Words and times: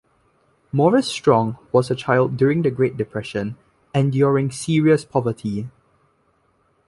Maurice 0.71 1.05
Strong 1.07 1.59
was 1.71 1.91
a 1.91 1.95
child 1.95 2.35
during 2.35 2.63
the 2.63 2.71
Great 2.71 2.97
Depression, 2.97 3.55
enduring 3.93 4.49
serious 4.49 5.05
poverty. 5.05 5.69